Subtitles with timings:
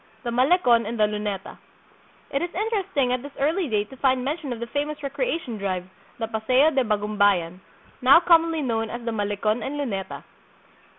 [0.23, 1.55] The Malecon and the Lunetcu.
[2.31, 5.85] It is interesting at this early date to find mention of the famous recreation drive,
[6.17, 7.59] the Paseo de Bagumbayan,
[8.01, 10.23] now commonly known as the Malecon and Luneta.